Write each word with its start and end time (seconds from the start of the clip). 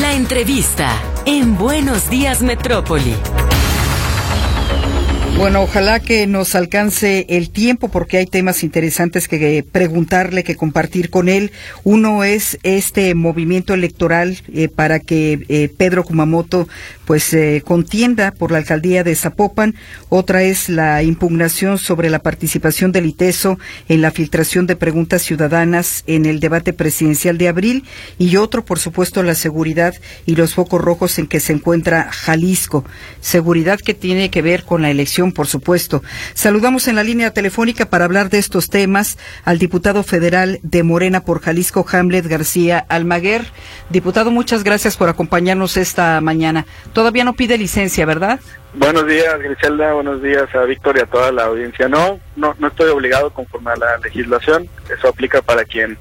La 0.00 0.14
entrevista 0.14 0.90
en 1.26 1.58
Buenos 1.58 2.08
Días 2.08 2.40
Metrópoli. 2.40 3.14
Bueno, 5.36 5.62
ojalá 5.62 6.00
que 6.00 6.26
nos 6.26 6.54
alcance 6.54 7.24
el 7.28 7.50
tiempo 7.50 7.88
porque 7.88 8.18
hay 8.18 8.26
temas 8.26 8.62
interesantes 8.62 9.26
que 9.26 9.62
preguntarle, 9.62 10.44
que 10.44 10.54
compartir 10.54 11.08
con 11.08 11.28
él. 11.28 11.50
Uno 11.82 12.24
es 12.24 12.58
este 12.62 13.14
movimiento 13.14 13.72
electoral 13.72 14.38
eh, 14.52 14.68
para 14.68 15.00
que 15.00 15.44
eh, 15.48 15.70
Pedro 15.76 16.04
Kumamoto 16.04 16.68
pues 17.10 17.34
eh, 17.34 17.64
contienda 17.66 18.30
por 18.30 18.52
la 18.52 18.58
alcaldía 18.58 19.02
de 19.02 19.16
Zapopan. 19.16 19.74
Otra 20.10 20.44
es 20.44 20.68
la 20.68 21.02
impugnación 21.02 21.76
sobre 21.76 22.08
la 22.08 22.20
participación 22.20 22.92
del 22.92 23.06
ITESO 23.06 23.58
en 23.88 24.00
la 24.00 24.12
filtración 24.12 24.68
de 24.68 24.76
preguntas 24.76 25.22
ciudadanas 25.22 26.04
en 26.06 26.24
el 26.24 26.38
debate 26.38 26.72
presidencial 26.72 27.36
de 27.36 27.48
abril 27.48 27.84
y 28.16 28.36
otro, 28.36 28.64
por 28.64 28.78
supuesto, 28.78 29.24
la 29.24 29.34
seguridad 29.34 29.92
y 30.24 30.36
los 30.36 30.54
focos 30.54 30.80
rojos 30.80 31.18
en 31.18 31.26
que 31.26 31.40
se 31.40 31.52
encuentra 31.52 32.12
Jalisco. 32.12 32.84
Seguridad 33.20 33.80
que 33.80 33.94
tiene 33.94 34.30
que 34.30 34.40
ver 34.40 34.62
con 34.62 34.80
la 34.80 34.90
elección 34.92 35.32
por 35.32 35.48
supuesto. 35.48 36.04
Saludamos 36.34 36.86
en 36.86 36.94
la 36.94 37.02
línea 37.02 37.32
telefónica 37.32 37.90
para 37.90 38.04
hablar 38.04 38.30
de 38.30 38.38
estos 38.38 38.68
temas 38.68 39.18
al 39.42 39.58
diputado 39.58 40.04
federal 40.04 40.60
de 40.62 40.84
Morena 40.84 41.24
por 41.24 41.40
Jalisco, 41.40 41.84
Hamlet 41.90 42.28
García 42.28 42.78
Almaguer. 42.88 43.46
Diputado, 43.88 44.30
muchas 44.30 44.62
gracias 44.62 44.96
por 44.96 45.08
acompañarnos 45.08 45.76
esta 45.76 46.20
mañana. 46.20 46.66
Todavía 47.00 47.24
no 47.24 47.32
pide 47.32 47.56
licencia, 47.56 48.04
¿verdad? 48.04 48.40
Buenos 48.74 49.06
días, 49.06 49.38
Griselda. 49.38 49.94
Buenos 49.94 50.22
días 50.22 50.54
a 50.54 50.64
Víctor 50.64 50.98
y 50.98 51.00
a 51.00 51.06
toda 51.06 51.32
la 51.32 51.44
audiencia. 51.44 51.88
No, 51.88 52.20
no, 52.36 52.54
no 52.58 52.68
estoy 52.68 52.90
obligado 52.90 53.30
conforme 53.30 53.70
a 53.70 53.76
la 53.76 53.96
legislación. 54.04 54.68
Eso 54.94 55.08
aplica 55.08 55.40
para 55.40 55.64
quien 55.64 55.96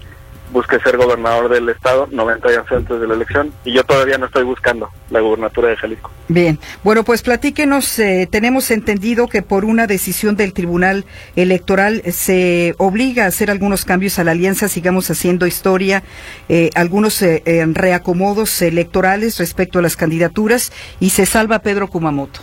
busque 0.52 0.80
ser 0.80 0.98
gobernador 0.98 1.50
del 1.50 1.70
estado 1.70 2.08
90 2.12 2.50
días 2.50 2.66
antes 2.72 3.00
de 3.00 3.08
la 3.08 3.14
elección 3.14 3.54
y 3.64 3.74
yo 3.74 3.84
todavía 3.84 4.18
no 4.18 4.26
estoy 4.26 4.44
buscando 4.44 4.90
la 5.10 5.20
gubernatura 5.20 5.70
de 5.70 5.78
Jalisco. 5.78 6.12
Bien, 6.28 6.60
bueno, 6.84 7.04
pues 7.04 7.22
platíquenos, 7.22 8.00
eh, 8.00 8.28
tenemos 8.30 8.72
entendido 8.72 9.28
que 9.28 9.42
por 9.42 9.66
una 9.66 9.88
decisión 9.88 10.36
del 10.36 10.54
Tribunal 10.54 11.06
Electoral 11.36 12.02
se 12.12 12.76
obliga 12.78 13.26
a 13.26 13.28
hacer 13.28 13.52
algunos 13.52 13.86
cambios 13.86 14.20
a 14.20 14.24
la 14.24 14.32
alianza, 14.32 14.68
sigamos 14.68 15.10
haciendo 15.12 15.46
historia, 15.46 16.04
eh, 16.48 16.70
algunos 16.76 17.22
eh, 17.22 17.44
reacomodos 17.74 18.62
electorales 18.62 19.38
respecto 19.38 19.80
a 19.80 19.82
las 19.82 19.96
candidaturas 19.96 20.72
y 21.00 21.12
se 21.12 21.26
salva 21.26 21.60
Pedro 21.60 21.88
Kumamoto. 21.88 22.42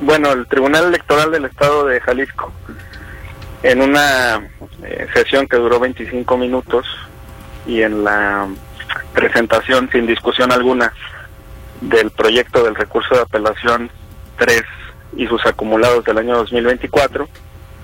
Bueno, 0.00 0.32
el 0.32 0.46
Tribunal 0.46 0.86
Electoral 0.86 1.30
del 1.32 1.44
Estado 1.44 1.86
de 1.86 2.00
Jalisco, 2.00 2.52
en 3.64 3.82
una 3.82 4.48
sesión 5.12 5.48
que 5.48 5.56
duró 5.56 5.80
25 5.80 6.36
minutos, 6.36 6.86
y 7.68 7.82
en 7.82 8.02
la 8.02 8.48
presentación 9.12 9.88
sin 9.92 10.06
discusión 10.06 10.50
alguna 10.50 10.92
del 11.82 12.10
proyecto 12.10 12.64
del 12.64 12.74
recurso 12.74 13.14
de 13.14 13.20
apelación 13.20 13.90
3 14.38 14.62
y 15.16 15.26
sus 15.26 15.44
acumulados 15.46 16.04
del 16.04 16.18
año 16.18 16.36
2024, 16.38 17.28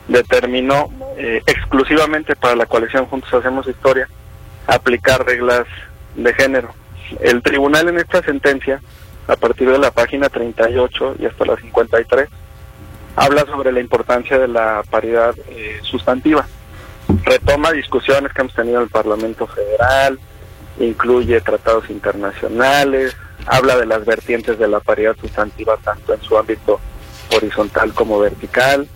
determinó 0.08 0.90
eh, 1.16 1.42
exclusivamente 1.46 2.34
para 2.34 2.56
la 2.56 2.66
coalición 2.66 3.06
Juntos 3.06 3.32
Hacemos 3.32 3.68
Historia 3.68 4.08
aplicar 4.66 5.24
reglas 5.24 5.66
de 6.16 6.32
género. 6.34 6.74
El 7.20 7.42
tribunal 7.42 7.88
en 7.88 7.98
esta 7.98 8.22
sentencia, 8.22 8.80
a 9.28 9.36
partir 9.36 9.70
de 9.70 9.78
la 9.78 9.90
página 9.90 10.28
38 10.28 11.16
y 11.18 11.26
hasta 11.26 11.44
la 11.44 11.56
53, 11.56 12.28
habla 13.16 13.44
sobre 13.46 13.72
la 13.72 13.80
importancia 13.80 14.38
de 14.38 14.48
la 14.48 14.82
paridad 14.90 15.34
eh, 15.50 15.78
sustantiva 15.82 16.46
retoma 17.24 17.72
discusiones 17.72 18.32
que 18.32 18.40
hemos 18.40 18.54
tenido 18.54 18.78
en 18.78 18.84
el 18.84 18.90
Parlamento 18.90 19.46
Federal, 19.46 20.18
incluye 20.78 21.40
tratados 21.40 21.88
internacionales, 21.90 23.16
habla 23.46 23.76
de 23.76 23.86
las 23.86 24.04
vertientes 24.04 24.58
de 24.58 24.68
la 24.68 24.80
paridad 24.80 25.16
sustantiva 25.20 25.76
tanto 25.82 26.14
en 26.14 26.22
su 26.22 26.36
ámbito 26.36 26.80
horizontal 27.36 27.92
como 27.92 28.18
vertical, 28.18 28.88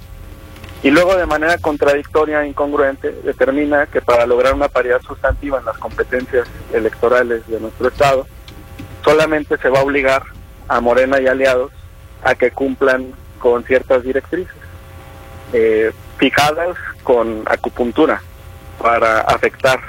y 0.82 0.90
luego 0.90 1.16
de 1.16 1.26
manera 1.26 1.58
contradictoria 1.58 2.42
e 2.42 2.48
incongruente 2.48 3.10
determina 3.24 3.86
que 3.86 4.00
para 4.00 4.26
lograr 4.26 4.54
una 4.54 4.68
paridad 4.68 5.00
sustantiva 5.02 5.58
en 5.58 5.64
las 5.64 5.78
competencias 5.78 6.46
electorales 6.72 7.46
de 7.48 7.58
nuestro 7.58 7.88
Estado, 7.88 8.26
solamente 9.04 9.58
se 9.58 9.68
va 9.68 9.80
a 9.80 9.82
obligar 9.82 10.22
a 10.68 10.80
Morena 10.80 11.20
y 11.20 11.26
aliados 11.26 11.72
a 12.22 12.34
que 12.36 12.52
cumplan 12.52 13.12
con 13.40 13.64
ciertas 13.64 14.04
directrices. 14.04 14.54
Eh, 15.52 15.92
fijadas 16.18 16.76
con 17.02 17.42
acupuntura 17.46 18.20
para 18.78 19.20
afectar 19.20 19.80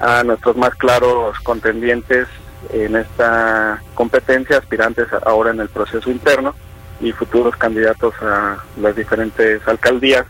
a 0.00 0.22
nuestros 0.24 0.56
más 0.56 0.74
claros 0.76 1.38
contendientes 1.40 2.28
en 2.70 2.96
esta 2.96 3.82
competencia, 3.94 4.58
aspirantes 4.58 5.06
ahora 5.24 5.50
en 5.50 5.60
el 5.60 5.68
proceso 5.68 6.10
interno 6.10 6.54
y 7.00 7.12
futuros 7.12 7.56
candidatos 7.56 8.14
a 8.22 8.58
las 8.80 8.96
diferentes 8.96 9.66
alcaldías 9.66 10.24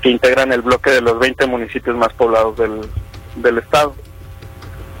que 0.00 0.10
integran 0.10 0.52
el 0.52 0.62
bloque 0.62 0.90
de 0.90 1.00
los 1.00 1.18
20 1.18 1.46
municipios 1.46 1.96
más 1.96 2.12
poblados 2.12 2.56
del, 2.58 2.80
del 3.36 3.58
estado. 3.58 3.94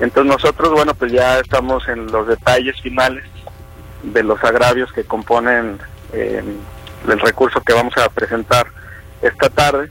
Entonces 0.00 0.32
nosotros, 0.32 0.72
bueno, 0.72 0.94
pues 0.94 1.12
ya 1.12 1.38
estamos 1.38 1.86
en 1.88 2.10
los 2.10 2.26
detalles 2.26 2.80
finales 2.80 3.24
de 4.02 4.22
los 4.22 4.42
agravios 4.42 4.92
que 4.92 5.04
componen 5.04 5.78
eh, 6.12 6.42
el 7.08 7.20
recurso 7.20 7.60
que 7.60 7.72
vamos 7.72 7.96
a 7.96 8.08
presentar 8.08 8.66
esta 9.24 9.48
tarde 9.48 9.90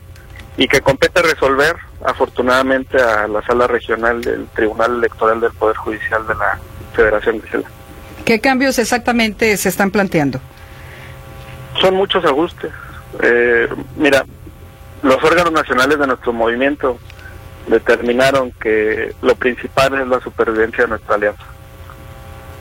y 0.58 0.68
que 0.68 0.82
compete 0.82 1.22
resolver 1.22 1.76
afortunadamente 2.06 3.02
a 3.02 3.28
la 3.28 3.42
sala 3.42 3.68
regional 3.68 4.22
del 4.22 4.48
Tribunal 4.48 4.98
Electoral 4.98 5.42
del 5.42 5.52
Poder 5.52 5.76
Judicial 5.78 6.26
de 6.28 6.36
la 6.36 6.60
Federación 6.94 7.40
de 7.42 7.50
Cela. 7.50 7.68
¿Qué 8.24 8.40
cambios 8.40 8.78
exactamente 8.80 9.58
se 9.58 9.70
están 9.70 9.92
planteando? 9.92 10.40
Son 11.82 11.96
muchos 11.96 12.24
ajustes. 12.24 12.72
Eh, 13.22 13.68
mira, 13.98 14.26
los 15.02 15.22
órganos 15.24 15.52
nacionales 15.52 15.98
de 15.98 16.08
nuestro 16.08 16.32
movimiento 16.32 17.00
determinaron 17.68 18.52
que 18.52 19.14
lo 19.22 19.36
principal 19.36 20.00
es 20.00 20.08
la 20.08 20.20
supervivencia 20.20 20.84
de 20.84 20.90
nuestra 20.90 21.16
alianza. 21.16 21.44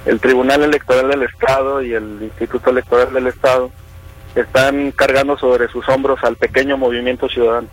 El 0.07 0.19
Tribunal 0.21 0.63
Electoral 0.63 1.11
del 1.11 1.23
Estado 1.25 1.83
y 1.83 1.93
el 1.93 2.19
Instituto 2.23 2.71
Electoral 2.71 3.13
del 3.13 3.27
Estado 3.29 3.71
están 4.35 4.93
cargando 4.93 5.37
sobre 5.37 5.69
sus 5.69 5.89
hombros 5.89 6.23
al 6.25 6.37
pequeño 6.37 6.77
movimiento 6.77 7.29
ciudadano. 7.29 7.69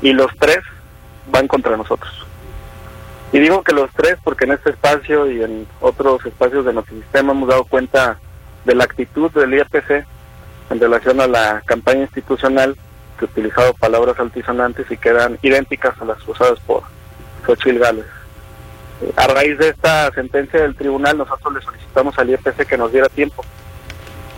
Y 0.00 0.12
los 0.12 0.30
tres 0.38 0.60
van 1.30 1.48
contra 1.48 1.76
nosotros. 1.76 2.26
Y 3.32 3.38
digo 3.38 3.62
que 3.62 3.72
los 3.72 3.90
tres 3.92 4.16
porque 4.22 4.44
en 4.44 4.52
este 4.52 4.70
espacio 4.70 5.30
y 5.30 5.42
en 5.42 5.66
otros 5.80 6.24
espacios 6.26 6.64
de 6.64 6.72
nuestro 6.72 6.96
sistema 6.96 7.32
hemos 7.32 7.48
dado 7.48 7.64
cuenta 7.64 8.18
de 8.64 8.74
la 8.74 8.84
actitud 8.84 9.30
del 9.32 9.54
IEPC 9.54 10.06
en 10.70 10.80
relación 10.80 11.20
a 11.20 11.26
la 11.26 11.62
campaña 11.64 12.02
institucional 12.02 12.76
que 13.18 13.24
ha 13.24 13.28
utilizado 13.28 13.74
palabras 13.74 14.18
altisonantes 14.18 14.90
y 14.90 14.96
quedan 14.96 15.38
idénticas 15.42 16.00
a 16.00 16.04
las 16.04 16.26
usadas 16.28 16.60
por 16.60 16.82
Xochitl 17.46 17.78
Gales. 17.78 18.06
A 19.16 19.26
raíz 19.26 19.58
de 19.58 19.70
esta 19.70 20.12
sentencia 20.12 20.60
del 20.60 20.76
tribunal, 20.76 21.18
nosotros 21.18 21.54
le 21.54 21.62
solicitamos 21.62 22.16
al 22.18 22.30
IEPC 22.30 22.66
que 22.66 22.78
nos 22.78 22.92
diera 22.92 23.08
tiempo 23.08 23.44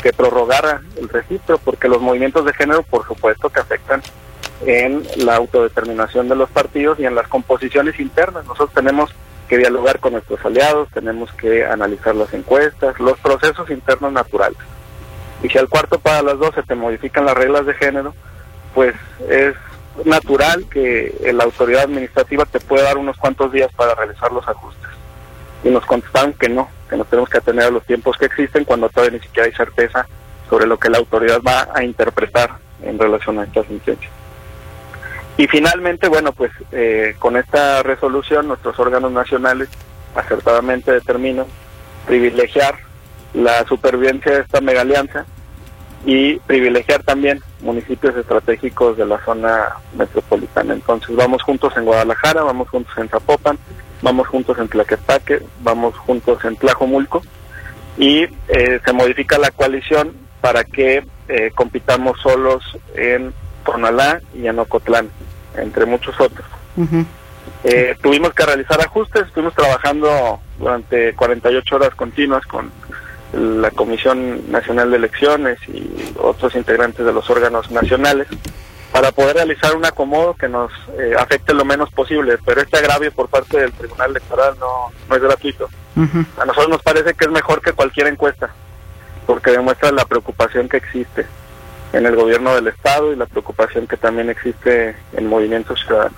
que 0.05 0.13
prorrogara 0.13 0.83
el 0.99 1.09
registro, 1.09 1.57
porque 1.57 1.89
los 1.89 2.03
movimientos 2.03 2.45
de 2.45 2.53
género, 2.53 2.83
por 2.83 3.07
supuesto, 3.07 3.49
que 3.49 3.61
afectan 3.61 4.03
en 4.67 5.03
la 5.17 5.37
autodeterminación 5.37 6.29
de 6.29 6.37
los 6.37 6.51
partidos 6.51 7.01
y 7.01 7.07
en 7.07 7.15
las 7.15 7.27
composiciones 7.27 7.99
internas. 7.99 8.45
Nosotros 8.45 8.75
tenemos 8.75 9.15
que 9.49 9.57
dialogar 9.57 10.01
con 10.01 10.13
nuestros 10.13 10.45
aliados, 10.45 10.91
tenemos 10.93 11.33
que 11.33 11.65
analizar 11.65 12.15
las 12.15 12.35
encuestas, 12.35 13.01
los 13.01 13.19
procesos 13.21 13.71
internos 13.71 14.13
naturales. 14.13 14.59
Y 15.43 15.49
si 15.49 15.57
al 15.57 15.71
cuarto 15.71 15.99
para 15.99 16.21
las 16.21 16.39
dos 16.39 16.55
se 16.55 16.63
te 16.65 16.75
modifican 16.75 17.25
las 17.25 17.35
reglas 17.35 17.65
de 17.65 17.73
género, 17.73 18.15
pues 18.75 18.95
es 19.31 19.55
natural 20.05 20.67
que 20.69 21.31
la 21.33 21.45
autoridad 21.45 21.85
administrativa 21.85 22.45
te 22.45 22.61
pueda 22.61 22.83
dar 22.83 22.99
unos 22.99 23.17
cuantos 23.17 23.51
días 23.53 23.73
para 23.75 23.95
realizar 23.95 24.31
los 24.33 24.47
ajustes 24.47 24.91
y 25.65 25.71
nos 25.71 25.87
contestaron 25.87 26.35
que 26.35 26.51
no, 26.51 26.69
que 26.95 26.99
nos 26.99 27.09
tenemos 27.09 27.29
que 27.29 27.39
atener 27.39 27.65
a 27.65 27.71
los 27.71 27.85
tiempos 27.85 28.17
que 28.17 28.27
existen 28.27 28.65
cuando 28.65 28.89
todavía 28.89 29.19
ni 29.19 29.25
siquiera 29.25 29.47
hay 29.47 29.53
certeza 29.53 30.07
sobre 30.49 30.67
lo 30.67 30.79
que 30.79 30.89
la 30.89 30.99
autoridad 30.99 31.41
va 31.45 31.69
a 31.75 31.83
interpretar 31.83 32.59
en 32.83 32.97
relación 32.99 33.41
a 33.41 33.45
esta 33.45 33.65
sentencia. 33.65 34.09
Y 35.37 35.49
finalmente, 35.49 36.07
bueno, 36.09 36.33
pues 36.33 36.53
eh, 36.71 37.17
con 37.19 37.37
esta 37.37 37.83
resolución 37.83 38.47
nuestros 38.47 38.79
órganos 38.79 39.11
nacionales 39.11 39.69
acertadamente 40.15 40.93
determinan 40.93 41.47
privilegiar 42.07 42.77
la 43.33 43.67
supervivencia 43.67 44.31
de 44.31 44.41
esta 44.43 44.61
mega 44.61 44.83
alianza 44.83 45.27
y 46.07 46.37
privilegiar 46.41 47.03
también 47.03 47.41
municipios 47.61 48.15
estratégicos 48.15 48.97
de 48.97 49.07
la 49.07 49.19
zona 49.25 49.71
metropolitana. 49.97 50.75
Entonces 50.75 51.17
vamos 51.17 51.43
juntos 51.43 51.73
en 51.77 51.87
Guadalajara, 51.87 52.45
vamos 52.45 52.69
juntos 52.69 52.97
en 52.99 53.09
Zapopan, 53.09 53.59
vamos 54.05 54.29
juntos 54.29 54.59
en 54.59 54.69
Tlaquepaque, 54.69 55.43
vamos 55.63 55.97
juntos 55.97 56.45
en 56.45 56.57
Tlajomulco 56.57 57.23
y 57.97 58.25
eh, 58.49 58.81
se 58.85 58.93
modifica 58.93 59.39
la 59.39 59.51
coalición 59.51 60.13
para 60.43 60.63
que 60.63 61.05
eh, 61.29 61.51
compitamos 61.55 62.21
solos 62.21 62.63
en 62.95 63.33
Tonalá 63.65 64.21
y 64.35 64.47
en 64.47 64.59
Ocotlán, 64.59 65.09
entre 65.57 65.87
muchos 65.87 66.21
otros. 66.21 66.47
Eh, 67.65 67.97
tuvimos 68.03 68.35
que 68.35 68.45
realizar 68.45 68.79
ajustes, 68.81 69.27
estuvimos 69.27 69.55
trabajando 69.55 70.39
durante 70.59 71.15
48 71.15 71.77
horas 71.77 71.95
continuas 71.95 72.45
con 72.45 72.71
la 73.33 73.71
Comisión 73.71 74.51
Nacional 74.53 74.91
de 74.91 74.99
Elecciones 74.99 75.59
y 75.67 76.13
otros 76.19 76.55
integrantes 76.55 77.07
de 77.07 77.13
los 77.13 77.29
órganos 77.31 77.71
nacionales 77.71 78.29
para 78.95 79.11
poder 79.11 79.35
realizar 79.35 79.75
un 79.75 79.85
acomodo 79.85 80.35
que 80.35 80.49
nos 80.49 80.71
eh, 80.97 81.17
afecte 81.19 81.53
lo 81.53 81.65
menos 81.65 81.91
posible, 81.91 82.39
pero 82.45 82.61
este 82.61 82.77
agravio 82.79 83.11
por 83.11 83.29
parte 83.29 83.59
del 83.59 83.73
Tribunal 83.73 84.11
Electoral 84.11 84.55
no, 84.61 84.93
no 85.09 85.17
es 85.17 85.21
gratuito. 85.21 85.69
A 86.39 86.45
nosotros 86.45 86.69
nos 86.69 86.83
parece 86.83 87.13
que 87.15 87.25
es 87.25 87.31
mejor 87.33 87.61
que 87.61 87.73
cualquier 87.73 88.07
encuesta, 88.07 88.55
porque 89.27 89.51
demuestra 89.51 89.91
la 89.91 90.05
preocupación 90.05 90.69
que 90.69 90.77
existe 90.77 91.27
en 91.93 92.07
el 92.07 92.15
gobierno 92.15 92.55
del 92.55 92.69
Estado 92.69 93.13
y 93.13 93.17
la 93.17 93.27
preocupación 93.27 93.89
que 93.89 93.97
también 93.97 94.31
existe 94.31 94.95
en 95.15 95.27
Movimiento 95.27 95.75
Ciudadano. 95.75 96.15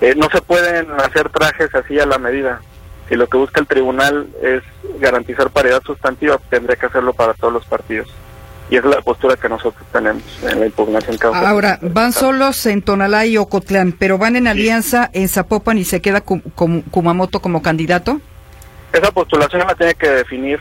Eh, 0.00 0.14
no 0.16 0.30
se 0.30 0.40
pueden 0.40 0.90
hacer 0.92 1.28
trajes 1.28 1.74
así 1.74 2.00
a 2.00 2.06
la 2.06 2.16
medida. 2.16 2.62
Si 3.10 3.14
lo 3.14 3.26
que 3.26 3.36
busca 3.36 3.60
el 3.60 3.66
tribunal 3.66 4.26
es 4.40 4.62
garantizar 5.00 5.50
paridad 5.50 5.82
sustantiva, 5.84 6.40
tendría 6.48 6.76
que 6.76 6.86
hacerlo 6.86 7.12
para 7.12 7.34
todos 7.34 7.52
los 7.52 7.66
partidos. 7.66 8.08
Y 8.68 8.76
esa 8.76 8.88
es 8.88 8.96
la 8.96 9.02
postura 9.02 9.36
que 9.36 9.48
nosotros 9.48 9.86
tenemos 9.92 10.22
en 10.42 10.60
la 10.60 10.66
impugnación 10.66 11.16
Ahora, 11.32 11.78
van 11.82 12.12
solos 12.12 12.66
en 12.66 12.82
Tonalá 12.82 13.24
y 13.24 13.36
Ocotlán, 13.36 13.92
pero 13.92 14.18
van 14.18 14.34
en 14.34 14.48
alianza 14.48 15.08
en 15.12 15.28
Zapopan 15.28 15.78
y 15.78 15.84
se 15.84 16.00
queda 16.00 16.22
Kumamoto 16.22 17.40
como 17.40 17.62
candidato. 17.62 18.20
Esa 18.92 19.12
postulación 19.12 19.62
la 19.66 19.74
tiene 19.74 19.94
que 19.94 20.10
definir 20.10 20.58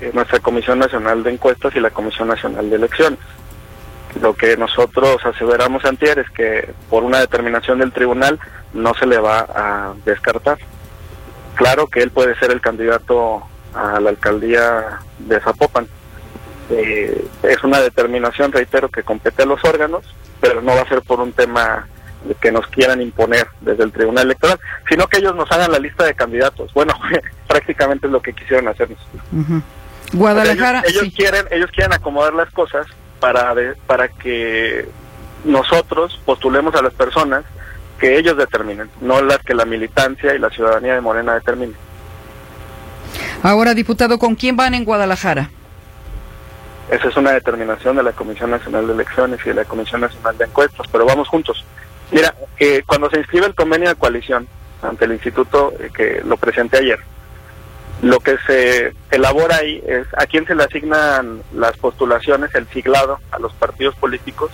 eh, 0.00 0.10
nuestra 0.12 0.38
Comisión 0.38 0.78
Nacional 0.78 1.22
de 1.22 1.32
Encuestas 1.32 1.74
y 1.74 1.80
la 1.80 1.90
Comisión 1.90 2.28
Nacional 2.28 2.70
de 2.70 2.76
Elecciones. 2.76 3.18
Lo 4.20 4.34
que 4.34 4.56
nosotros 4.56 5.24
aseveramos 5.24 5.84
antier 5.84 6.18
es 6.18 6.30
que 6.30 6.72
por 6.88 7.02
una 7.02 7.18
determinación 7.18 7.78
del 7.78 7.92
tribunal 7.92 8.38
no 8.72 8.94
se 8.94 9.06
le 9.06 9.18
va 9.18 9.40
a 9.40 9.94
descartar. 10.04 10.58
Claro 11.54 11.88
que 11.88 12.00
él 12.00 12.10
puede 12.10 12.38
ser 12.38 12.52
el 12.52 12.60
candidato 12.60 13.42
a 13.74 14.00
la 14.00 14.10
alcaldía 14.10 15.00
de 15.18 15.40
Zapopan. 15.40 15.86
Eh, 16.70 17.26
es 17.42 17.64
una 17.64 17.80
determinación, 17.80 18.52
reitero, 18.52 18.88
que 18.88 19.02
compete 19.02 19.42
a 19.42 19.46
los 19.46 19.62
órganos, 19.64 20.04
pero 20.40 20.62
no 20.62 20.74
va 20.74 20.82
a 20.82 20.88
ser 20.88 21.02
por 21.02 21.20
un 21.20 21.32
tema 21.32 21.86
que 22.40 22.52
nos 22.52 22.66
quieran 22.68 23.00
imponer 23.00 23.46
desde 23.60 23.82
el 23.82 23.92
Tribunal 23.92 24.26
Electoral, 24.26 24.58
sino 24.88 25.06
que 25.06 25.18
ellos 25.18 25.34
nos 25.34 25.50
hagan 25.50 25.72
la 25.72 25.78
lista 25.78 26.04
de 26.04 26.14
candidatos. 26.14 26.72
Bueno, 26.74 26.94
prácticamente 27.48 28.06
es 28.06 28.12
lo 28.12 28.20
que 28.20 28.32
quisieron 28.32 28.68
hacernos. 28.68 28.98
Guadalajara. 30.12 30.82
ellos, 30.86 31.12
quieren, 31.16 31.46
ellos 31.50 31.70
quieren 31.70 31.92
acomodar 31.92 32.34
las 32.34 32.50
cosas 32.50 32.86
para, 33.20 33.54
para 33.86 34.08
que 34.08 34.88
nosotros 35.44 36.20
postulemos 36.24 36.74
a 36.74 36.82
las 36.82 36.92
personas 36.92 37.44
que 37.98 38.18
ellos 38.18 38.36
determinen, 38.36 38.90
no 39.00 39.22
las 39.22 39.38
que 39.38 39.54
la 39.54 39.64
militancia 39.64 40.34
y 40.34 40.38
la 40.38 40.50
ciudadanía 40.50 40.94
de 40.94 41.00
Morena 41.00 41.34
determinen. 41.34 41.76
Ahora, 43.42 43.74
diputado, 43.74 44.18
¿con 44.18 44.34
quién 44.34 44.56
van 44.56 44.74
en 44.74 44.84
Guadalajara? 44.84 45.50
Esa 46.90 47.08
es 47.08 47.16
una 47.16 47.32
determinación 47.32 47.96
de 47.96 48.02
la 48.02 48.12
Comisión 48.12 48.50
Nacional 48.50 48.86
de 48.86 48.94
Elecciones 48.94 49.40
y 49.44 49.50
de 49.50 49.54
la 49.54 49.64
Comisión 49.64 50.00
Nacional 50.00 50.36
de 50.36 50.44
Encuestas, 50.44 50.86
pero 50.90 51.06
vamos 51.06 51.28
juntos. 51.28 51.64
Mira, 52.10 52.34
que 52.56 52.82
cuando 52.82 53.08
se 53.08 53.18
inscribe 53.18 53.46
el 53.46 53.54
convenio 53.54 53.88
de 53.88 53.94
coalición 53.94 54.48
ante 54.82 55.04
el 55.04 55.12
instituto 55.12 55.72
eh, 55.78 55.90
que 55.94 56.22
lo 56.24 56.36
presenté 56.36 56.78
ayer, 56.78 56.98
lo 58.02 58.18
que 58.18 58.36
se 58.46 58.92
elabora 59.10 59.56
ahí 59.56 59.82
es 59.86 60.06
a 60.16 60.26
quién 60.26 60.46
se 60.46 60.54
le 60.54 60.64
asignan 60.64 61.42
las 61.54 61.76
postulaciones, 61.76 62.54
el 62.54 62.66
siglado 62.68 63.18
a 63.30 63.38
los 63.38 63.52
partidos 63.52 63.94
políticos 63.94 64.50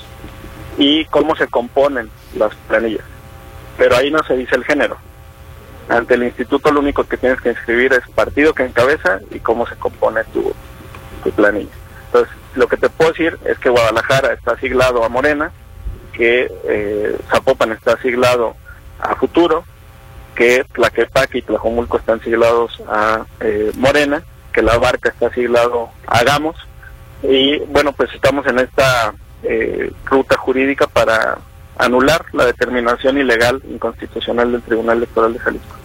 y 0.78 1.04
cómo 1.06 1.36
se 1.36 1.46
componen 1.46 2.10
las 2.36 2.54
planillas. 2.68 3.04
Pero 3.78 3.96
ahí 3.96 4.10
no 4.10 4.22
se 4.24 4.36
dice 4.36 4.56
el 4.56 4.64
género. 4.64 4.98
Ante 5.88 6.14
el 6.14 6.24
instituto 6.24 6.72
lo 6.72 6.80
único 6.80 7.04
que 7.04 7.16
tienes 7.16 7.40
que 7.40 7.50
inscribir 7.50 7.92
es 7.92 8.08
partido 8.14 8.52
que 8.52 8.64
encabeza 8.64 9.20
y 9.30 9.38
cómo 9.38 9.66
se 9.66 9.76
compone 9.76 10.24
tu, 10.24 10.52
planilla. 11.32 11.70
Entonces, 12.06 12.34
lo 12.54 12.68
que 12.68 12.76
te 12.76 12.88
puedo 12.88 13.10
decir 13.12 13.38
es 13.44 13.58
que 13.58 13.68
Guadalajara 13.68 14.32
está 14.32 14.56
siglado 14.58 15.04
a 15.04 15.08
Morena, 15.08 15.52
que 16.12 16.50
eh, 16.64 17.16
Zapopan 17.30 17.72
está 17.72 18.00
siglado 18.00 18.56
a 18.98 19.14
Futuro, 19.16 19.64
que 20.34 20.64
Tlaquepaque 20.72 21.38
y 21.38 21.42
Tlajomulco 21.42 21.98
están 21.98 22.20
siglados 22.20 22.82
a 22.88 23.24
eh, 23.40 23.72
Morena, 23.76 24.22
que 24.52 24.62
La 24.62 24.78
Barca 24.78 25.10
está 25.10 25.30
siglado 25.32 25.90
a 26.06 26.22
Gamos, 26.24 26.56
y 27.22 27.58
bueno, 27.66 27.92
pues 27.92 28.12
estamos 28.14 28.46
en 28.46 28.58
esta 28.58 29.14
eh, 29.42 29.92
ruta 30.04 30.36
jurídica 30.36 30.86
para 30.86 31.38
anular 31.78 32.24
la 32.32 32.46
determinación 32.46 33.18
ilegal 33.18 33.62
inconstitucional 33.68 34.52
del 34.52 34.62
Tribunal 34.62 34.98
Electoral 34.98 35.32
de 35.32 35.38
Jalisco. 35.38 35.76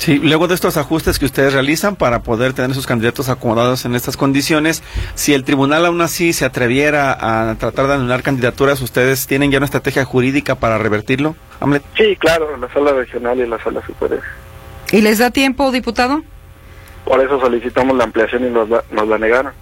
Sí, 0.00 0.18
luego 0.18 0.48
de 0.48 0.54
estos 0.54 0.78
ajustes 0.78 1.18
que 1.18 1.26
ustedes 1.26 1.52
realizan 1.52 1.94
para 1.94 2.22
poder 2.22 2.54
tener 2.54 2.74
sus 2.74 2.86
candidatos 2.86 3.28
acomodados 3.28 3.84
en 3.84 3.94
estas 3.94 4.16
condiciones, 4.16 4.82
si 5.14 5.34
el 5.34 5.44
tribunal 5.44 5.84
aún 5.84 6.00
así 6.00 6.32
se 6.32 6.46
atreviera 6.46 7.12
a 7.12 7.54
tratar 7.56 7.86
de 7.86 7.94
anular 7.94 8.22
candidaturas, 8.22 8.80
¿ustedes 8.80 9.26
tienen 9.26 9.50
ya 9.50 9.58
una 9.58 9.66
estrategia 9.66 10.06
jurídica 10.06 10.54
para 10.54 10.78
revertirlo? 10.78 11.36
Sí, 11.98 12.16
claro, 12.16 12.56
la 12.56 12.72
sala 12.72 12.94
regional 12.94 13.40
y 13.40 13.46
la 13.46 13.62
sala 13.62 13.84
superior. 13.84 14.22
¿Y 14.90 15.02
les 15.02 15.18
da 15.18 15.30
tiempo, 15.30 15.70
diputado? 15.70 16.22
Por 17.04 17.22
eso 17.22 17.38
solicitamos 17.38 17.94
la 17.94 18.04
ampliación 18.04 18.46
y 18.46 18.48
nos 18.48 18.70
nos 18.70 19.06
la 19.06 19.18
negaron. 19.18 19.52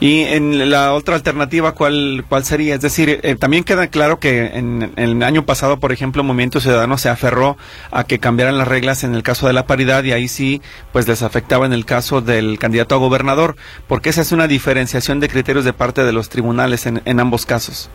Y 0.00 0.22
en 0.22 0.70
la 0.70 0.92
otra 0.92 1.14
alternativa, 1.14 1.72
¿cuál, 1.72 2.24
cuál 2.28 2.44
sería? 2.44 2.74
Es 2.74 2.80
decir, 2.80 3.20
eh, 3.22 3.36
también 3.36 3.64
queda 3.64 3.86
claro 3.88 4.18
que 4.18 4.46
en, 4.46 4.92
el 4.96 5.22
año 5.22 5.44
pasado, 5.44 5.78
por 5.78 5.92
ejemplo, 5.92 6.22
Movimiento 6.24 6.60
Ciudadano 6.60 6.98
se 6.98 7.08
aferró 7.08 7.56
a 7.90 8.04
que 8.04 8.18
cambiaran 8.18 8.58
las 8.58 8.68
reglas 8.68 9.04
en 9.04 9.14
el 9.14 9.22
caso 9.22 9.46
de 9.46 9.52
la 9.52 9.66
paridad 9.66 10.04
y 10.04 10.12
ahí 10.12 10.28
sí, 10.28 10.62
pues 10.92 11.08
les 11.08 11.22
afectaba 11.22 11.66
en 11.66 11.72
el 11.72 11.84
caso 11.84 12.20
del 12.20 12.58
candidato 12.58 12.94
a 12.94 12.98
gobernador. 12.98 13.56
¿Por 13.86 14.02
qué 14.02 14.12
se 14.12 14.22
hace 14.22 14.34
una 14.34 14.48
diferenciación 14.48 15.20
de 15.20 15.28
criterios 15.28 15.64
de 15.64 15.72
parte 15.72 16.04
de 16.04 16.12
los 16.12 16.28
tribunales 16.28 16.86
en, 16.86 17.02
en 17.04 17.20
ambos 17.20 17.46
casos? 17.46 17.90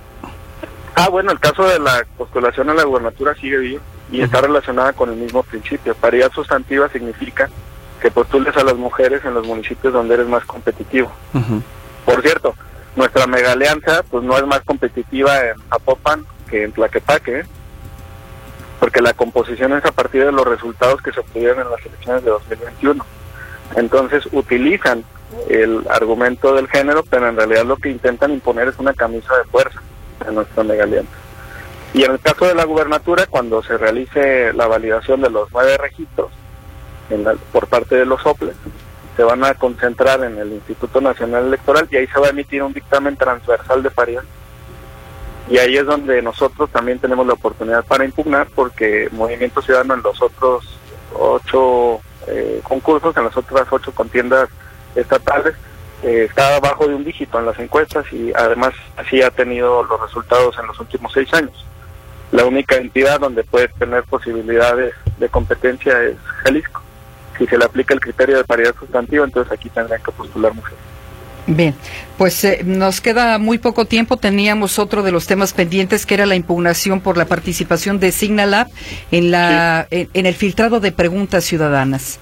Ah, 0.95 1.10
bueno, 1.10 1.31
el 1.31 1.39
caso 1.39 1.63
de 1.68 1.80
la 1.80 2.06
postulación 2.18 2.69
a 2.69 2.74
la 2.74 2.83
gubernatura 2.83 3.33
sigue 3.36 3.57
vivo 3.57 3.81
y 4.12 4.22
está 4.22 4.42
relacionada 4.42 4.94
con 4.94 5.10
el 5.10 5.15
mismo 5.15 5.44
principio. 5.44 5.95
Paridad 5.95 6.31
sustantiva 6.31 6.89
significa 6.89 7.50
que 8.00 8.12
postules 8.12 8.56
a 8.57 8.63
las 8.63 8.75
mujeres 8.75 9.24
en 9.25 9.34
los 9.34 9.46
municipios 9.46 9.94
donde 9.94 10.16
eres 10.16 10.28
más 10.28 10.46
competitivo. 10.46 11.12
Por 12.06 12.22
cierto, 12.22 12.56
nuestra 12.96 13.28
mega 13.28 13.51
alianza 13.51 14.04
pues 14.10 14.24
no 14.24 14.38
es 14.38 14.46
más 14.46 14.62
competitiva 14.62 15.40
en 15.42 15.56
Apopan 15.69 16.25
que 16.50 16.63
en 16.63 16.72
Tlaquepaque, 16.72 17.40
¿eh? 17.40 17.46
porque 18.80 19.01
la 19.01 19.13
composición 19.13 19.74
es 19.74 19.86
a 19.86 19.92
partir 19.92 20.25
de 20.25 20.31
los 20.31 20.48
resultados 20.48 21.01
que 21.01 21.12
se 21.12 21.19
obtuvieron 21.19 21.62
en 21.62 21.69
las 21.69 21.86
elecciones 21.86 22.24
de 22.24 22.31
2021. 22.31 23.06
Entonces 23.75 24.27
utilizan 24.32 25.03
el 25.48 25.86
argumento 25.89 26.56
del 26.56 26.68
género, 26.68 27.03
pero 27.08 27.27
en 27.27 27.36
realidad 27.36 27.65
lo 27.65 27.77
que 27.77 27.89
intentan 27.89 28.32
imponer 28.32 28.70
es 28.70 28.79
una 28.79 28.94
camisa 28.94 29.36
de 29.38 29.44
fuerza 29.46 29.82
en 30.27 30.36
nuestra 30.36 30.63
mega 30.63 30.86
alianza. 30.86 31.12
Y 31.94 32.03
en 32.03 32.12
el 32.12 32.20
caso 32.20 32.46
de 32.46 32.56
la 32.56 32.65
gubernatura, 32.65 33.25
cuando 33.27 33.62
se 33.63 33.77
realice 33.77 34.53
la 34.53 34.68
validación 34.68 35.22
de 35.22 35.29
los 35.29 35.50
nueve 35.51 35.77
registros, 35.77 36.32
por 37.51 37.68
parte 37.68 37.96
de 37.96 38.06
los 38.06 38.25
OPLES. 38.25 38.56
Se 39.16 39.24
van 39.24 39.44
a 39.44 39.54
concentrar 39.54 40.24
en 40.24 40.38
el 40.38 40.54
Instituto 40.54 41.01
Nacional 41.01 41.48
Electoral 41.48 41.88
y 41.92 41.98
ahí 41.98 42.08
se 42.08 42.20
va 42.20 42.28
a 42.28 42.32
emitir 42.32 42.63
un 42.63 42.74
dictamen 42.74 43.18
transversal 43.18 43.84
de 43.84 43.92
paridad. 43.92 44.24
Y 45.50 45.58
ahí 45.58 45.78
es 45.78 45.86
donde 45.86 46.22
nosotros 46.22 46.70
también 46.70 47.00
tenemos 47.00 47.25
la 47.25 47.34
oportunidad 47.34 47.84
para 47.84 48.06
impugnar 48.06 48.48
porque 48.54 49.10
Movimiento 49.12 49.62
Ciudadano 49.62 49.96
en 49.96 50.04
los 50.04 50.22
otros 50.22 50.78
ocho 51.13 52.00
eh, 52.28 52.62
concursos, 52.63 53.18
en 53.18 53.25
las 53.25 53.36
otras 53.36 53.66
ocho 53.72 53.92
contiendas 53.92 54.48
estatales, 54.96 55.56
eh, 56.04 56.28
está 56.30 56.56
abajo 56.56 56.88
de 56.88 56.96
un 56.96 57.04
dígito 57.04 57.39
en 57.39 57.48
las 57.48 57.60
encuestas 57.60 58.06
y 58.13 58.32
además 58.34 58.74
así 58.96 59.22
ha 59.22 59.32
tenido 59.32 59.84
los 59.84 60.00
resultados 60.00 60.58
en 60.60 60.68
los 60.68 60.80
últimos 60.80 61.12
seis 61.12 61.34
años. 61.34 61.66
La 62.32 62.46
única 62.46 62.75
entidad 62.75 63.20
donde 63.20 63.44
puede 63.44 63.68
tener 63.70 64.04
posibilidades 64.04 64.94
de 65.18 65.30
competencia 65.30 66.00
es 66.04 66.16
Jalisco 66.44 66.84
si 67.39 67.48
se 67.48 67.58
le 67.58 67.65
aplica 67.65 67.96
el 67.96 68.00
criterio 68.00 68.38
de 68.38 68.43
paridad 68.43 68.75
sustantiva, 68.77 69.25
entonces 69.25 69.51
aquí 69.51 69.69
tendrían 69.69 70.03
que 70.03 70.12
postular 70.12 70.53
mujeres. 70.53 70.77
Bien, 71.48 71.74
pues 72.17 72.43
eh, 72.43 72.62
nos 72.63 73.01
queda 73.01 73.39
muy 73.39 73.58
poco 73.58 73.86
tiempo. 73.86 74.17
Teníamos 74.17 74.77
otro 74.77 75.01
de 75.01 75.12
los 75.12 75.25
temas 75.25 75.53
pendientes 75.53 76.05
que 76.05 76.13
era 76.13 76.27
la 76.27 76.36
impugnación 76.36 77.01
por 77.01 77.17
la 77.17 77.25
participación 77.25 78.00
de 78.00 78.12
Signalab 78.12 78.67
en 79.10 79.31
la 79.31 79.88
en, 79.89 80.25
el 80.27 80.36
filtrado 80.36 80.79
de 80.79 80.91
preguntas 80.91 81.43
ciudadanas. 81.46 82.19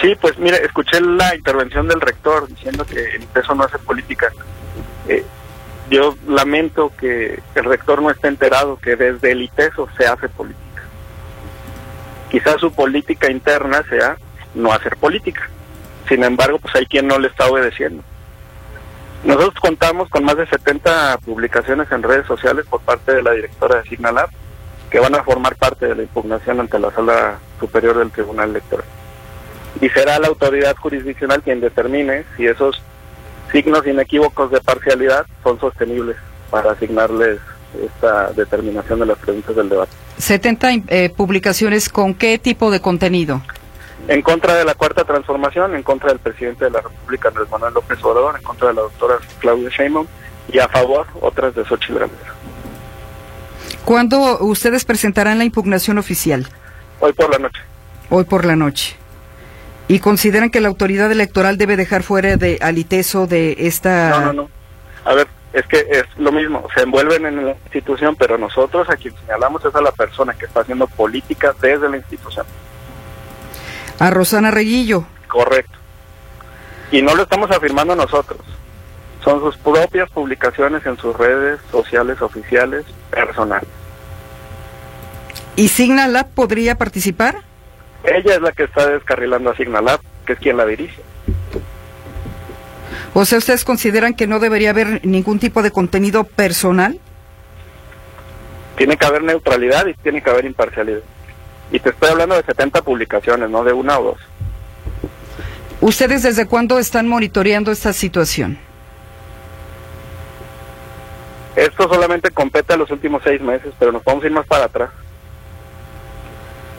Sí, 0.00 0.14
pues 0.20 0.36
mire, 0.38 0.56
escuché 0.64 1.00
la 1.00 1.36
intervención 1.36 1.86
del 1.86 2.00
rector 2.00 2.48
diciendo 2.48 2.84
que 2.84 3.14
el 3.14 3.22
peso 3.26 3.54
no 3.54 3.62
hace 3.62 3.78
política. 3.78 4.32
Eh, 5.06 5.24
yo 5.88 6.16
lamento 6.26 6.90
que 6.98 7.40
el 7.54 7.64
rector 7.64 8.02
no 8.02 8.10
esté 8.10 8.26
enterado 8.26 8.76
que 8.76 8.96
desde 8.96 9.32
el 9.32 9.42
ITESO 9.42 9.88
se 9.96 10.06
hace 10.06 10.28
política. 10.28 10.71
Quizás 12.32 12.56
su 12.60 12.72
política 12.72 13.30
interna 13.30 13.82
sea 13.90 14.16
no 14.54 14.72
hacer 14.72 14.96
política. 14.96 15.50
Sin 16.08 16.24
embargo, 16.24 16.58
pues 16.58 16.74
hay 16.74 16.86
quien 16.86 17.06
no 17.06 17.18
le 17.18 17.28
está 17.28 17.46
obedeciendo. 17.46 18.02
Nosotros 19.22 19.60
contamos 19.60 20.08
con 20.08 20.24
más 20.24 20.38
de 20.38 20.46
70 20.46 21.18
publicaciones 21.26 21.92
en 21.92 22.02
redes 22.02 22.26
sociales 22.26 22.64
por 22.70 22.80
parte 22.80 23.14
de 23.14 23.22
la 23.22 23.32
directora 23.32 23.82
de 23.82 23.88
Signalab, 23.90 24.30
que 24.90 24.98
van 24.98 25.14
a 25.14 25.22
formar 25.22 25.56
parte 25.56 25.86
de 25.86 25.94
la 25.94 26.02
impugnación 26.04 26.58
ante 26.58 26.78
la 26.78 26.90
sala 26.90 27.38
Superior 27.60 27.98
del 27.98 28.10
Tribunal 28.10 28.48
Electoral. 28.48 28.86
Y 29.82 29.90
será 29.90 30.18
la 30.18 30.28
autoridad 30.28 30.74
jurisdiccional 30.76 31.42
quien 31.42 31.60
determine 31.60 32.24
si 32.38 32.46
esos 32.46 32.82
signos 33.52 33.86
inequívocos 33.86 34.50
de 34.50 34.62
parcialidad 34.62 35.26
son 35.44 35.60
sostenibles 35.60 36.16
para 36.50 36.72
asignarles 36.72 37.40
esta 37.80 38.32
determinación 38.32 39.00
de 39.00 39.06
las 39.06 39.18
preguntas 39.18 39.54
del 39.56 39.68
debate. 39.68 39.92
70 40.18 40.68
eh, 40.88 41.10
publicaciones 41.10 41.88
con 41.88 42.14
qué 42.14 42.38
tipo 42.38 42.70
de 42.70 42.80
contenido? 42.80 43.42
En 44.08 44.22
contra 44.22 44.54
de 44.54 44.64
la 44.64 44.74
cuarta 44.74 45.04
transformación, 45.04 45.74
en 45.74 45.82
contra 45.82 46.08
del 46.08 46.18
presidente 46.18 46.64
de 46.64 46.70
la 46.72 46.80
República, 46.80 47.28
Andrés 47.28 47.48
Manuel 47.50 47.74
López 47.74 48.02
Obrador, 48.02 48.36
en 48.36 48.42
contra 48.42 48.68
de 48.68 48.74
la 48.74 48.82
doctora 48.82 49.14
Claudia 49.38 49.68
Sheinbaum 49.68 50.06
y 50.52 50.58
a 50.58 50.68
favor 50.68 51.06
otras 51.20 51.54
de 51.54 51.64
Xochitl 51.64 51.98
Gálvez. 51.98 52.18
¿Cuándo 53.84 54.38
ustedes 54.40 54.84
presentarán 54.84 55.38
la 55.38 55.44
impugnación 55.44 55.98
oficial? 55.98 56.46
Hoy 57.00 57.12
por 57.12 57.30
la 57.30 57.38
noche. 57.38 57.60
Hoy 58.10 58.24
por 58.24 58.44
la 58.44 58.56
noche. 58.56 58.96
¿Y 59.88 59.98
consideran 59.98 60.50
que 60.50 60.60
la 60.60 60.68
autoridad 60.68 61.10
electoral 61.10 61.58
debe 61.58 61.76
dejar 61.76 62.02
fuera 62.02 62.36
de 62.36 62.58
aliteso 62.60 63.26
de 63.26 63.56
esta... 63.58 64.10
No, 64.10 64.20
no, 64.20 64.32
no. 64.32 64.50
A 65.04 65.14
ver, 65.14 65.26
es 65.52 65.66
que 65.66 65.86
es 65.90 66.04
lo 66.16 66.32
mismo, 66.32 66.66
se 66.74 66.82
envuelven 66.82 67.26
en 67.26 67.44
la 67.44 67.52
institución, 67.52 68.16
pero 68.16 68.38
nosotros 68.38 68.88
a 68.88 68.96
quien 68.96 69.14
señalamos 69.16 69.64
es 69.64 69.74
a 69.74 69.80
la 69.80 69.92
persona 69.92 70.32
que 70.34 70.46
está 70.46 70.60
haciendo 70.60 70.86
política 70.86 71.54
desde 71.60 71.88
la 71.88 71.98
institución. 71.98 72.46
A 73.98 74.10
Rosana 74.10 74.50
Reguillo. 74.50 75.04
Correcto. 75.28 75.78
Y 76.90 77.02
no 77.02 77.14
lo 77.14 77.22
estamos 77.22 77.50
afirmando 77.50 77.94
nosotros. 77.94 78.40
Son 79.22 79.40
sus 79.40 79.56
propias 79.56 80.10
publicaciones 80.10 80.84
en 80.86 80.96
sus 80.96 81.16
redes 81.16 81.60
sociales 81.70 82.20
oficiales 82.20 82.84
personales. 83.10 83.68
¿Y 85.54 85.68
Signalab 85.68 86.30
podría 86.30 86.76
participar? 86.76 87.36
Ella 88.04 88.34
es 88.34 88.40
la 88.40 88.52
que 88.52 88.64
está 88.64 88.88
descarrilando 88.88 89.50
a 89.50 89.56
Signalab, 89.56 90.00
que 90.26 90.32
es 90.32 90.38
quien 90.38 90.56
la 90.56 90.66
dirige. 90.66 91.02
O 93.14 93.24
sea, 93.24 93.38
¿ustedes 93.38 93.64
consideran 93.64 94.14
que 94.14 94.26
no 94.26 94.38
debería 94.38 94.70
haber 94.70 95.04
ningún 95.04 95.38
tipo 95.38 95.62
de 95.62 95.70
contenido 95.70 96.24
personal? 96.24 96.98
Tiene 98.76 98.96
que 98.96 99.04
haber 99.04 99.22
neutralidad 99.22 99.86
y 99.86 99.94
tiene 99.94 100.22
que 100.22 100.30
haber 100.30 100.46
imparcialidad. 100.46 101.02
Y 101.70 101.78
te 101.78 101.90
estoy 101.90 102.10
hablando 102.10 102.36
de 102.36 102.42
70 102.42 102.82
publicaciones, 102.82 103.50
no 103.50 103.64
de 103.64 103.72
una 103.72 103.98
o 103.98 104.04
dos. 104.04 104.18
¿Ustedes 105.80 106.22
desde 106.22 106.46
cuándo 106.46 106.78
están 106.78 107.08
monitoreando 107.08 107.70
esta 107.70 107.92
situación? 107.92 108.58
Esto 111.56 111.86
solamente 111.88 112.30
compete 112.30 112.72
a 112.72 112.76
los 112.76 112.90
últimos 112.90 113.22
seis 113.22 113.40
meses, 113.40 113.74
pero 113.78 113.92
nos 113.92 114.02
podemos 114.02 114.24
ir 114.24 114.30
más 114.30 114.46
para 114.46 114.64
atrás. 114.64 114.90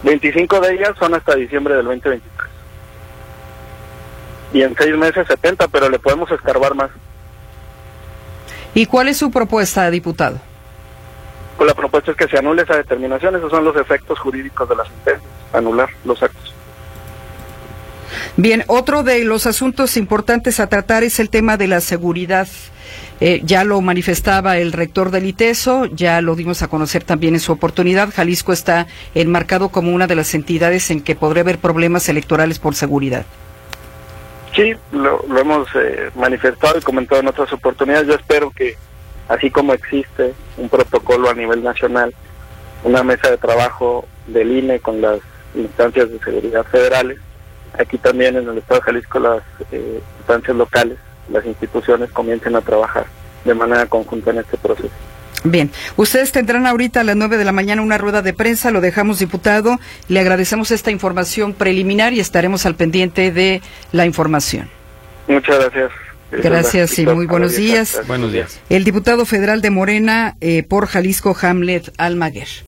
25 0.03 0.59
de 0.61 0.73
ellas 0.73 0.91
son 0.97 1.13
hasta 1.13 1.35
diciembre 1.35 1.75
del 1.75 1.85
2023. 1.85 2.42
Y 4.53 4.61
en 4.61 4.75
seis 4.75 4.95
meses 4.95 5.27
70, 5.27 5.67
pero 5.67 5.89
le 5.89 5.99
podemos 5.99 6.31
escarbar 6.31 6.75
más. 6.75 6.91
¿Y 8.73 8.85
cuál 8.85 9.07
es 9.07 9.17
su 9.17 9.31
propuesta, 9.31 9.89
diputado? 9.89 10.39
Pues 11.57 11.67
la 11.67 11.75
propuesta 11.75 12.11
es 12.11 12.17
que 12.17 12.27
se 12.27 12.37
anule 12.37 12.63
esa 12.63 12.77
determinación. 12.77 13.35
Esos 13.35 13.51
son 13.51 13.63
los 13.65 13.75
efectos 13.75 14.19
jurídicos 14.19 14.67
de 14.69 14.75
la 14.75 14.85
sentencia, 14.85 15.29
anular 15.53 15.89
los 16.05 16.21
actos. 16.21 16.53
Bien, 18.37 18.63
otro 18.67 19.03
de 19.03 19.23
los 19.23 19.45
asuntos 19.45 19.97
importantes 19.97 20.59
a 20.59 20.67
tratar 20.67 21.03
es 21.03 21.19
el 21.19 21.29
tema 21.29 21.57
de 21.57 21.67
la 21.67 21.81
seguridad. 21.81 22.47
Eh, 23.19 23.41
ya 23.43 23.63
lo 23.63 23.79
manifestaba 23.81 24.57
el 24.57 24.71
rector 24.71 25.11
del 25.11 25.25
ITESO, 25.25 25.85
ya 25.85 26.21
lo 26.21 26.35
dimos 26.35 26.61
a 26.61 26.67
conocer 26.67 27.03
también 27.03 27.35
en 27.35 27.39
su 27.39 27.51
oportunidad. 27.51 28.13
Jalisco 28.13 28.51
está 28.51 28.87
enmarcado 29.15 29.69
como 29.69 29.93
una 29.93 30.07
de 30.07 30.15
las 30.15 30.33
entidades 30.33 30.89
en 30.91 31.01
que 31.01 31.15
podría 31.15 31.41
haber 31.41 31.59
problemas 31.59 32.09
electorales 32.09 32.59
por 32.59 32.75
seguridad. 32.75 33.25
Sí, 34.55 34.75
lo, 34.91 35.19
hemos 35.37 35.67
eh, 35.75 36.11
manifestado 36.15 36.77
y 36.77 36.81
comentado 36.81 37.21
en 37.21 37.27
otras 37.27 37.51
oportunidades. 37.53 38.07
Yo 38.07 38.13
espero 38.13 38.51
que, 38.51 38.77
así 39.27 39.49
como 39.49 39.73
existe 39.73 40.33
un 40.57 40.69
protocolo 40.69 41.29
a 41.29 41.33
nivel 41.33 41.63
nacional, 41.63 42.13
una 42.83 43.03
mesa 43.03 43.31
de 43.31 43.37
trabajo 43.37 44.05
del 44.27 44.51
INE 44.51 44.79
con 44.79 45.01
las 45.01 45.19
instancias 45.55 46.11
de 46.11 46.19
seguridad 46.19 46.63
federales, 46.65 47.17
aquí 47.79 47.97
también 47.97 48.35
en 48.35 48.47
el 48.47 48.59
Estado 48.59 48.79
de 48.81 48.85
Jalisco 48.85 49.19
las 49.19 49.43
eh, 49.71 50.01
instancias 50.19 50.55
locales, 50.55 50.97
las 51.29 51.45
instituciones 51.45 52.11
comiencen 52.11 52.55
a 52.55 52.61
trabajar 52.61 53.05
de 53.45 53.53
manera 53.55 53.87
conjunta 53.87 54.31
en 54.31 54.39
este 54.39 54.57
proceso. 54.57 54.93
Bien, 55.43 55.71
ustedes 55.97 56.31
tendrán 56.31 56.65
ahorita 56.65 57.01
a 57.01 57.03
las 57.03 57.15
nueve 57.15 57.37
de 57.37 57.43
la 57.43 57.51
mañana 57.51 57.81
una 57.81 57.97
rueda 57.97 58.21
de 58.21 58.33
prensa, 58.33 58.71
lo 58.71 58.79
dejamos 58.79 59.19
diputado, 59.19 59.79
le 60.07 60.19
agradecemos 60.19 60.71
esta 60.71 60.89
información 60.89 61.53
preliminar 61.53 62.13
y 62.13 62.19
estaremos 62.19 62.65
al 62.65 62.75
pendiente 62.75 63.31
de 63.31 63.61
la 63.91 64.05
información. 64.05 64.69
Muchas 65.27 65.59
gracias. 65.59 65.91
Gracias 66.31 66.97
y 66.97 67.05
muy 67.05 67.27
buenos 67.27 67.55
días. 67.55 68.01
Buenos 68.07 68.31
días. 68.31 68.59
El 68.69 68.83
diputado 68.83 69.25
federal 69.25 69.61
de 69.61 69.69
Morena 69.69 70.35
eh, 70.41 70.63
por 70.63 70.87
Jalisco, 70.87 71.35
Hamlet 71.39 71.93
Almaguer. 71.97 72.47